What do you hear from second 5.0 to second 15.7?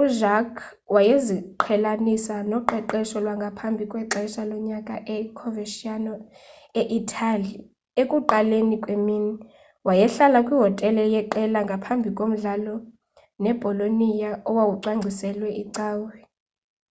e-coverciano e-itali ekuqaleni kwemini. wayehlala kwihotele yeqela ngaphambi komdlalo nebolonia owawucwangciselwe